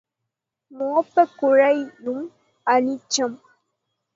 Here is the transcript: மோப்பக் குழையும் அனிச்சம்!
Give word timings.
மோப்பக் 0.71 1.35
குழையும் 1.39 2.25
அனிச்சம்! 2.67 3.37